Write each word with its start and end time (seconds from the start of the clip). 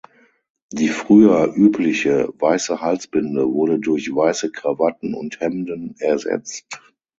Die 0.71 0.87
früher 0.87 1.53
übliche 1.53 2.27
weiße 2.39 2.81
Halsbinde 2.81 3.47
wurde 3.49 3.77
durch 3.77 4.09
weiße 4.15 4.51
Krawatten 4.51 5.13
und 5.13 5.39
Hemden 5.41 5.93
ersetzt. 5.99 6.71